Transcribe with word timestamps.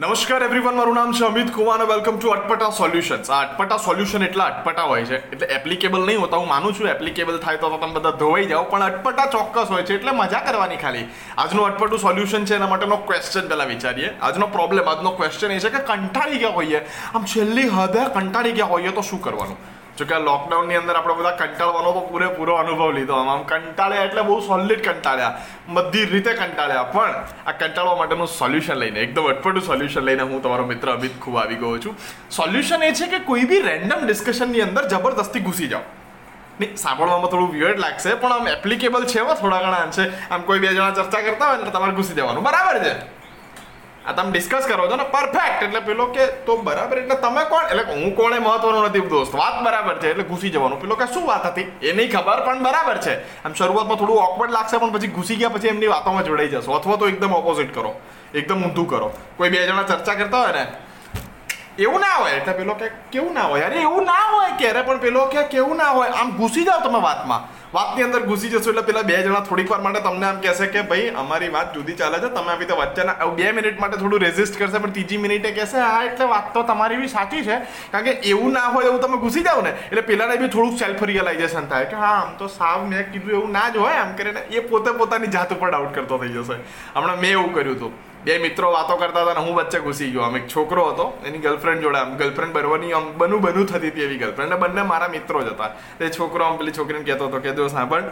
નમસ્કાર 0.00 0.42
એવરીવન 0.44 0.76
મારું 0.76 0.94
નામ 0.94 1.10
છે 1.12 1.24
અમિત 1.24 1.50
કુમાર 1.52 1.74
અને 1.78 1.86
વેલકમ 1.88 2.18
ટુ 2.18 2.30
અટપટા 2.34 2.68
સોલ્યુશન્સ 2.76 3.30
આ 3.30 3.40
અટપટા 3.46 3.76
સોલ્યુશન 3.86 4.22
એટલા 4.28 4.46
અટપટા 4.52 4.86
હોય 4.90 5.04
છે, 5.04 5.18
એટલે 5.32 5.46
એપ્લિકેબલ 5.56 6.06
નહીં 6.06 6.20
હોતા, 6.22 6.38
હું 6.38 6.48
માનું 6.48 6.72
છું 6.78 6.88
એપ્લિકેબલ 6.92 7.36
થાય 7.42 7.58
તો 7.58 7.70
તમે 7.82 7.92
બધા 7.96 8.12
ધોવાઈ 8.22 8.48
જાઓ, 8.52 8.64
પણ 8.70 8.84
અટપટા 8.86 9.26
ચોક્કસ 9.34 9.68
હોય 9.74 9.84
છે, 9.84 9.94
એટલે 9.94 10.14
મજા 10.20 10.40
કરવાની 10.46 10.80
ખાલી. 10.84 11.04
આજનું 11.36 11.66
અટપટું 11.66 12.00
સોલ્યુશન 12.06 12.48
છે 12.48 12.54
એના 12.54 12.70
માટેનો 12.72 12.96
ક્વેશ્ચન 13.10 13.52
પહેલાં 13.52 13.68
વિચારીએ. 13.74 14.10
આજનો 14.22 14.46
પ્રોબ્લેમ 14.56 14.88
આજનો 14.88 15.12
ક્વેશ્ચન 15.20 15.54
એ 15.58 15.60
છે 15.60 15.74
કે 15.76 15.84
કંટાળી 15.92 16.42
ગયા 16.44 16.56
હોઈએ. 16.56 16.82
આમ 17.14 17.28
છેલ્લી 17.34 17.68
હદે 17.76 18.08
કંટાળી 18.16 18.56
ગયા 18.60 18.72
હોઈએ 18.74 18.92
તો 18.92 19.02
શું 19.02 19.22
કરવાનું? 19.28 19.58
જો 19.98 20.04
કે 20.04 20.14
આ 20.14 20.18
લોકડાઉનની 20.18 20.74
અંદર 20.74 20.96
આપણે 20.96 21.14
બધા 21.14 21.30
કંટાળવાનો 21.30 21.92
તો 21.92 22.00
પૂરેપૂરો 22.00 22.54
અનુભવ 22.54 22.92
લીધો. 22.92 23.14
આમ 23.14 23.28
આમ 23.28 23.42
કંટાળ્યા 23.42 24.04
એટલે 24.04 24.22
બહુ 24.22 24.40
સોલિડ 24.40 24.84
કંટાળ્યા. 24.88 25.32
બધી 25.68 26.04
રીતે 26.04 26.32
કંટાળ્યા. 26.34 26.82
પણ 26.82 27.14
આ 27.46 27.52
કંટાળવા 27.52 27.96
માટેનું 27.96 28.26
સોલ્યુશન 28.26 28.74
લઈને, 28.74 29.00
એકદમ 29.00 29.28
અટપટું 29.28 29.62
સોલ્યુશન 29.62 30.00
લઈને 30.00 30.22
હું 30.22 30.42
તમારો 30.42 30.66
મિત્ર 30.66 30.90
અમિત 30.90 31.20
ખૂબ 31.20 31.36
આવી 31.36 31.56
ગયો 31.56 31.78
છું. 31.78 31.96
સોલ્યુશન 32.30 32.82
એ 32.82 32.92
છે 32.92 33.06
કે 33.06 33.18
કોઈ 33.18 33.44
બી 33.44 33.62
રેન્ડમ 33.62 34.06
ડિસ્કશનની 34.06 34.60
અંદર 34.60 34.88
જબરદસ્તી 34.88 35.40
ઘૂસી 35.40 35.68
જાઓ. 35.68 35.84
નહીં 36.60 36.76
સાંભળવામાં 36.76 37.30
થોડું 37.30 37.50
વિયર્ડ 37.50 37.78
લાગશે, 37.78 38.14
પણ 38.14 38.32
આમ 38.32 38.46
એપ્લિકેબલ 38.48 39.04
છે 39.04 39.18
એવા 39.18 39.34
થોડા 39.34 39.58
ઘણા 39.58 39.82
અંશે 39.88 40.04
આમ 40.30 40.42
કોઈ 40.42 40.58
બે 40.58 40.68
જણા 40.68 40.90
ચર્ચા 40.90 41.20
કરતા 41.20 41.48
હોય 41.48 41.64
ને 41.64 41.70
તમારે 41.70 41.92
ઘૂસી 41.92 42.14
જવાનું. 42.14 42.44
બરાબર 42.44 42.78
છે? 42.84 43.21
આ 44.06 44.12
તમે 44.12 44.30
ડિસ્કસ 44.30 44.64
કરો 44.66 44.86
છો 44.90 44.96
ને 44.96 45.04
પરફેક્ટ 45.14 45.62
એટલે 45.62 45.80
પેલો 45.80 46.06
કે, 46.06 46.26
તો 46.46 46.56
બરાબર. 46.56 46.98
એટલે 46.98 47.16
તમે 47.24 47.42
કોણ? 47.50 47.66
એટલે 47.70 47.84
હું 47.90 48.14
કોણે 48.16 48.38
મહત્વનું 48.38 48.86
નથી 48.86 49.00
દોસ્ત? 49.00 49.34
વાત 49.34 49.62
બરાબર 49.64 49.98
છે, 49.98 50.10
એટલે 50.10 50.24
ઘૂસી 50.24 50.50
જવાનું. 50.50 50.80
પેલો 50.80 50.96
કે, 50.96 51.06
શું 51.06 51.26
વાત 51.26 51.46
હતી? 51.46 51.68
એ 51.82 51.92
નહીં 51.92 52.10
ખબર, 52.10 52.44
પણ 52.46 52.62
બરાબર 52.62 52.98
છે. 52.98 53.14
આમ 53.44 53.54
શરૂઆતમાં 53.54 53.98
થોડું 53.98 54.18
ઓકવર્ડ 54.18 54.50
લાગશે, 54.50 54.78
પણ 54.78 54.92
પછી 54.92 55.06
ઘૂસી 55.06 55.36
ગયા 55.36 55.48
પછી 55.48 55.68
એમની 55.68 55.86
વાતોમાં 55.86 56.24
જોડાઈ 56.24 56.48
જશો. 56.48 56.72
અથવા 56.72 56.96
તો 56.96 57.08
એકદમ 57.08 57.32
ઓપોઝિટ 57.32 57.74
કરો. 57.74 57.94
એકદમ 58.34 58.64
ઊંધું 58.64 58.88
કરો. 58.88 59.12
કોઈ 59.36 59.50
બે 59.50 59.66
જણા 59.66 59.82
ચર્ચા 59.82 60.14
કરતા 60.14 60.40
હોય 60.40 60.52
ને, 60.52 60.66
એવું 61.78 62.00
ના 62.00 62.16
હોય. 62.20 62.32
એટલે 62.32 62.52
પેલો 62.52 62.74
કે, 62.74 62.90
કેવું 63.10 63.34
ના 63.34 63.48
હોય? 63.54 63.62
અરે 63.62 63.76
એવું 63.76 64.04
ના 64.04 64.24
હોય 64.34 64.52
ક્યારે? 64.58 64.82
પણ 64.82 64.98
પેલો 64.98 65.26
કે, 65.26 65.42
કેવું 65.44 65.76
ના 65.76 65.90
હોય? 65.90 66.10
આમ 66.10 66.30
ઘૂસી 66.36 66.64
જાઓ 66.64 66.80
તમે 66.80 67.00
વાતમાં. 67.00 67.42
વાતની 67.74 68.02
અંદર 68.04 68.20
ઘૂસી 68.28 68.48
જશો 68.52 68.70
એટલે 68.70 68.82
પેલા 68.86 69.02
બે 69.02 69.14
જણા 69.26 69.40
થોડીક 69.48 69.70
વાર 69.72 69.80
માટે 69.84 70.00
તમને 70.06 70.26
આમ 70.30 70.40
કહેશે 70.46 70.66
કે 70.72 70.80
ભાઈ, 70.90 71.06
અમારી 71.22 71.48
વાત 71.54 71.70
જુદી 71.76 71.94
ચાલે 72.00 72.18
છે. 72.24 72.28
તમે 72.34 72.52
આવી 72.54 72.68
તો 72.70 72.76
વચ્ચેના 72.76 73.28
બે 73.38 73.52
મિનિટ 73.58 73.80
માટે 73.80 73.96
થોડું 73.96 74.20
રેઝિસ્ટ 74.20 74.58
કરશે, 74.58 74.78
પણ 74.78 74.90
ત્રીજી 74.90 75.20
મિનિટે 75.24 75.48
કહેશે, 75.52 75.78
હા, 75.78 76.04
એટલે 76.04 76.28
વાત 76.34 76.52
તો 76.54 76.62
તમારી 76.62 76.96
બી 76.96 77.08
સાચી 77.08 77.42
છે. 77.48 77.58
કારણ 77.92 78.04
કે 78.04 78.14
એવું 78.34 78.52
ના 78.52 78.66
હોય 78.76 78.92
એવું 78.92 79.00
તમે 79.00 79.16
ઘૂસી 79.24 79.44
જાઓ 79.48 79.62
ને. 79.62 79.74
એટલે 79.88 80.02
પેલાને 80.12 80.36
બી 80.36 80.48
થોડુંક 80.48 80.78
સેલ્ફ 80.78 81.02
રિયલાઇઝેશન 81.02 81.72
થાય 81.74 81.84
કે, 81.84 81.96
હા, 82.04 82.14
આમ 82.20 82.38
તો 82.38 82.52
સાવ 82.60 82.86
મેં 82.92 83.10
કીધું 83.12 83.36
એવું 83.40 83.52
ના 83.52 83.68
જ 83.70 83.76
હોય. 83.76 83.98
આમ 84.04 84.16
કરીને 84.16 84.40
એ 84.50 84.60
પોતે 84.60 84.90
પોતાની 85.02 85.26
જાત 85.26 85.52
ઉપર 85.52 85.70
ડાઉટ 85.70 85.94
કરતો 85.94 86.18
થઈ 86.18 86.28
જશે. 86.28 86.56
હમણાં 86.96 87.20
મેં 87.26 87.30
એવું 87.30 87.54
કર્યું 87.54 87.76
હતું. 87.76 87.92
બે 88.24 88.38
મિત્રો 88.38 88.70
વાતો 88.72 88.96
કરતા 88.96 89.22
હતા 89.22 89.34
અને 89.34 89.42
હું 89.46 89.56
વચ્ચે 89.56 89.78
ઘૂસી 89.84 90.10
ગયો. 90.12 90.22
આમ 90.24 90.36
એક 90.36 90.46
છોકરો 90.48 90.82
હતો, 90.90 91.06
એની 91.26 91.40
ગર્લફ્રેન્ડ 91.46 91.82
જોડે 91.82 91.98
આમ 91.98 92.12
ગર્લફ્રેન્ડ 92.20 92.54
બનવાની 92.56 92.92
આમ 92.98 93.06
બનુ 93.18 93.40
બનુ 93.40 93.64
થતી 93.64 93.90
હતી 93.90 94.04
એવી 94.06 94.18
ગર્લફ્રેન્ડ 94.22 94.54
બંને 94.62 94.82
મારા 94.92 95.08
મિત્રો 95.16 95.42
જ 95.42 95.54
હતા. 95.54 95.70
તે 95.98 96.10
છોકરો 96.10 96.44
આમ 96.44 96.58
પેલી 96.60 96.76
છોકરીને 96.78 97.04
કહેતો 97.08 97.28
હતો 97.28 97.40
કે, 97.40 97.54
જો 97.56 97.68
સાંભળ, 97.68 98.06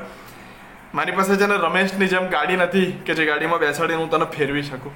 મારી 0.92 1.16
પાસે 1.18 1.36
છે 1.36 1.46
ને 1.46 1.56
રમેશની 1.66 2.08
જેમ 2.08 2.26
ગાડી 2.34 2.58
નથી 2.64 2.88
કે 3.06 3.14
જે 3.14 3.26
ગાડીમાં 3.30 3.60
બેસાડીને 3.60 4.00
હું 4.02 4.10
તને 4.10 4.26
ફેરવી 4.36 4.66
શકું. 4.70 4.92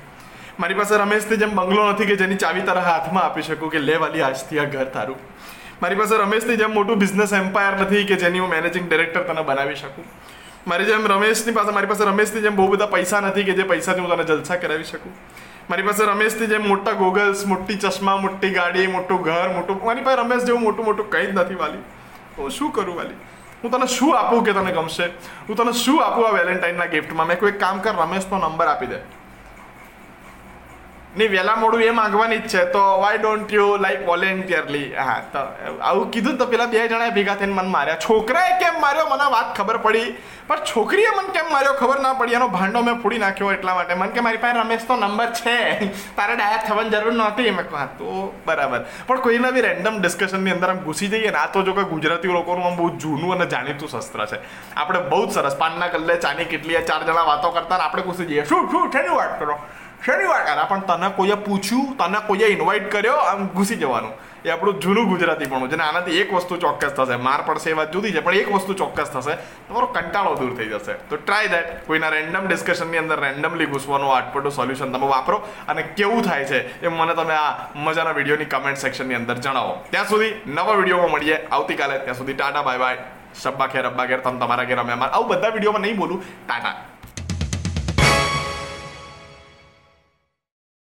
મારી 0.59 0.79
પાસે 0.81 0.95
રમેશની 1.05 1.39
જેમ 1.39 1.55
બંગલો 1.59 1.93
નથી 1.93 2.07
કે 2.11 2.17
જેની 2.17 2.41
ચાવી 2.45 2.67
તારા 2.69 2.87
હાથમાં 2.91 3.25
આપી 3.25 3.43
શકું 3.43 3.71
કે 3.71 3.79
લે 3.79 3.97
વાલી, 4.03 4.23
આજથી 4.23 4.59
આ 4.59 4.67
ઘર 4.75 4.91
તારું. 4.97 5.19
મારી 5.81 6.01
પાસે 6.03 6.15
રમેશની 6.25 6.57
જેમ 6.57 6.75
મોટું 6.75 6.99
બિઝનેસ 6.99 7.33
એમ્પાયર 7.33 7.75
નથી 7.83 8.05
કે 8.11 8.17
જેની 8.17 8.43
હું 8.43 8.51
મેનેજિંગ 8.51 8.91
ડિરેક્ટર 8.91 9.23
તને 9.31 9.43
બનાવી 9.43 9.77
શકું. 9.77 10.05
મારી 10.67 10.85
જેમ 10.85 11.07
રમેશની 11.07 11.53
પાસે 11.53 11.71
મારી 11.71 11.87
પાસે 11.87 12.05
રમેશની 12.05 12.41
જેમ 12.41 12.57
બહુ 12.57 12.69
બધા 12.69 12.87
પૈસા 12.87 13.21
નથી 13.21 13.45
કે 13.45 13.53
જે 13.53 13.63
પૈસાથી 13.63 14.01
હું 14.01 14.11
તને 14.11 14.25
જલસા 14.25 14.57
કરાવી 14.57 14.85
શકું. 14.85 15.13
મારી 15.71 15.83
પાસે 15.83 16.05
રમેશની 16.05 16.47
જેમ 16.47 16.69
મોટા 16.69 16.91
ગોગલ્સ 16.91 17.47
મોટી 17.47 17.77
ચશ્મા, 17.77 18.17
મોટી 18.17 18.51
ગાડી, 18.51 18.87
મોટું 18.87 19.23
ઘર, 19.23 19.53
મોટું 19.53 19.85
મારી 19.85 20.01
પાસે 20.01 20.21
રમેશ 20.21 20.43
જેવું 20.45 20.63
મોટું 20.63 20.85
મોટું 20.85 21.11
કંઈ 21.11 21.27
જ 21.27 21.35
નથી 21.35 21.55
વાલી. 21.55 21.79
હું 22.39 22.51
શું 22.51 22.73
કરું 22.73 22.97
વાલી? 22.97 23.15
હું 23.65 23.71
તને 23.71 23.87
શું 23.87 24.19
આપું 24.19 24.45
કે 24.45 24.53
તને 24.53 24.73
ગમશે? 24.73 25.05
હું 25.49 25.57
તને 25.57 25.73
શું 25.73 26.07
આપું 26.07 26.29
આ 26.29 26.31
વેલેન્ટાઇનના 26.31 26.85
ગિફ્ટમાં 26.85 27.27
મેં? 27.27 27.39
કોઈ 27.39 27.53
કામ 27.53 27.79
કર, 27.79 27.91
રમેશનો 27.91 28.39
નંબર 28.39 28.67
આપી 28.67 28.87
દે. 28.87 29.24
નહીં, 31.17 31.31
વહેલા 31.31 31.57
મોડું 31.57 31.83
એ 31.83 31.91
માંગવાની 31.91 32.39
જ 32.39 32.49
છે. 32.49 32.65
તો 32.65 32.79
why 32.79 33.19
don't 33.19 33.53
you 33.53 33.77
like 33.77 34.07
voluntarily 34.07 34.95
હા, 34.95 35.23
તો, 35.33 35.39
આવું 35.83 36.11
કીધું 36.11 36.39
તો 36.39 36.47
પેલા 36.47 36.67
બે 36.67 36.89
જણાએ 36.89 37.11
ભેગા 37.11 37.35
થઈને 37.35 37.53
મને 37.53 37.69
માર્યા. 37.69 37.97
છોકરાએ 37.97 38.59
કેમ 38.59 38.81
માર્યો? 38.81 39.05
મને 39.05 39.31
વાત 39.31 39.57
ખબર 39.57 39.77
પડી. 39.77 40.17
પણ 40.47 40.57
છોકરીએ 40.57 41.07
મને 41.09 41.33
કેમ 41.33 41.53
માર્યો 41.53 41.73
ખબર 41.73 42.01
ના 42.01 42.13
પડી. 42.13 42.33
એનો 42.33 42.49
ભાંડો 42.49 42.81
મેં 42.81 42.95
ફોડી 42.95 43.19
નાખ્યો 43.19 43.53
એટલા 43.53 43.75
માટે. 43.75 43.95
મને 43.95 44.13
કે, 44.13 44.21
મારી 44.21 44.37
પાસે 44.37 44.59
રમેશનો 44.59 44.97
નંબર 44.97 45.27
છે. 45.27 45.87
તારે 46.17 46.37
ડાયર 46.37 46.61
થવાની 46.69 46.91
જરૂર 46.91 47.13
નહોતી. 47.13 47.51
મેં 47.51 47.71
કહું 47.71 47.87
તો 47.87 48.41
બરાબર. 48.47 48.81
પણ 49.07 49.21
કોઈના 49.21 49.51
બી 49.51 49.61
રેન્ડમ 49.61 50.01
ડિસ્કશનની 50.01 50.51
અંદર 50.51 50.71
આમ 50.71 50.77
ઘૂસી 50.77 51.09
જઈએ 51.09 51.31
ને, 51.31 51.37
આ 51.37 51.47
તો 51.47 51.63
જો 51.63 51.73
કે 51.73 51.83
ગુજરાતી 51.83 52.29
લોકોનું 52.29 52.67
આમ 52.67 52.77
બહુ 52.77 52.97
જૂનું 52.97 53.33
અને 53.33 53.47
જાણીતું 53.47 53.89
શસ્ત્ર 53.89 54.27
છે. 54.27 54.37
આપણે 54.77 55.01
બહુ 55.01 55.27
જ 55.27 55.31
સરસ. 55.31 55.57
પાનના 55.57 55.89
કલ્લે 55.89 56.17
ચાની 56.17 56.45
કેટલી 56.45 56.75
ચાર 56.75 57.03
જણા 57.03 57.23
વાતો 57.23 57.51
કરતા 57.51 57.77
આપણે 57.77 58.03
ઘૂસી 58.03 58.27
જઈએ. 58.27 58.45
શું 58.45 58.71
શું 58.71 58.91
છે 58.91 59.09
વાત 59.09 59.39
કરો? 59.39 59.59
શેની 60.05 60.29
વાત 60.29 60.69
પણ 60.69 60.83
તને 60.89 61.09
કોઈએ 61.17 61.37
પૂછ્યું, 61.45 61.97
તને 61.97 62.19
કોઈએ 62.29 62.49
ઇન્વાઇટ 62.55 62.89
કર્યો, 62.95 63.21
આમ 63.29 63.49
ઘૂસી 63.55 63.77
જવાનું. 63.83 64.13
એ 64.45 64.51
આપણું 64.51 64.81
જૂનું 64.85 65.07
ગુજરાતી 65.09 65.49
પણ 65.53 65.71
છે 65.71 65.77
ને 65.81 65.85
આનાથી 65.85 66.19
એક 66.23 66.33
વસ્તુ 66.37 66.59
ચોક્કસ 66.65 66.93
થશે. 66.99 67.17
માર 67.27 67.41
પડશે 67.47 67.71
એ 67.71 67.77
વાત 67.79 67.93
જુદી 67.95 68.13
છે, 68.13 68.21
પણ 68.27 68.41
એક 68.41 68.51
વસ્તુ 68.55 68.77
ચોક્કસ 68.81 69.11
થશે. 69.15 69.39
તમારો 69.69 69.89
કંટાળો 69.97 70.35
દૂર 70.41 70.53
થઈ 70.59 70.69
જશે. 70.73 70.99
તો 71.09 71.17
ટ્રાય 71.17 71.49
દેટ 71.55 71.87
કોઈના 71.87 72.13
રેન્ડમ 72.17 72.51
ડિસ્કશનની 72.51 73.03
અંદર 73.05 73.19
રેન્ડમલી 73.27 73.71
ઘૂસવાનું 73.73 74.15
આટપટું 74.17 74.53
સોલ્યુશન 74.53 74.93
તમે 74.93 75.09
વાપરો 75.15 75.43
અને 75.69 75.83
કેવું 75.97 76.23
થાય 76.23 76.45
છે 76.53 76.59
એ 76.87 76.89
મને 76.89 77.15
તમે 77.15 77.35
આ 77.41 77.53
મજાના 77.75 78.17
વિડીયોની 78.21 78.53
કમેન્ટ 78.55 78.85
સેક્શનની 78.87 79.21
અંદર 79.23 79.39
જણાવો. 79.45 79.75
ત્યાં 79.91 80.09
સુધી 80.09 80.33
નવા 80.47 80.77
વિડીયોમાં 80.81 81.13
મળીએ. 81.17 81.37
આવતીકાલે 81.51 81.99
ત્યાં 81.99 82.21
સુધી 82.21 82.35
ટાટા 82.41 82.63
બાય 82.63 82.79
બાય 82.79 82.99
શબ્બા 83.43 83.69
ખેર, 83.69 83.87
અબ્બા 83.87 84.07
ઘેર 84.07 84.21
તમે 84.21 84.39
તમારા 84.39 84.67
ઘેર 84.67 84.81
અમે 84.81 84.93
આવું 85.05 85.29
બધા 85.29 85.55
વિડીયોમાં 85.55 85.83
નહીં 85.83 85.97
બોલું. 85.97 86.21
ટાટા. 86.49 86.94